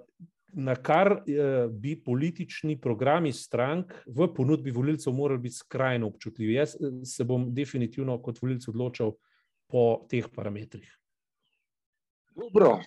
na 0.57 0.75
kar 0.77 1.11
eh, 1.27 1.67
bi 1.71 1.97
politični 1.99 2.77
programi 2.81 3.33
strank 3.33 3.93
v 4.07 4.29
ponudbi 4.35 4.71
volilcev 4.71 5.13
morali 5.13 5.41
biti 5.47 5.55
skrajno 5.55 6.07
občutljivi. 6.07 6.55
Jaz 6.55 6.75
eh, 6.75 7.05
se 7.07 7.25
bom 7.25 7.49
definitivno 7.55 8.19
kot 8.23 8.39
volilec 8.43 8.69
odločal 8.69 9.13
po 9.71 10.07
teh 10.11 10.27
parametrih. 10.35 10.91
Dobro. 12.35 12.81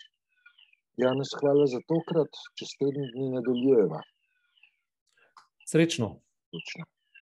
Janes, 0.98 1.31
hvala 1.39 1.65
za 1.69 1.80
tokrat. 1.88 2.32
Čez 2.58 2.73
teden 2.80 3.10
dni 3.13 3.32
nadaljujeva. 3.38 4.01
Srečno. 5.69 6.10
Srečno. 6.49 6.96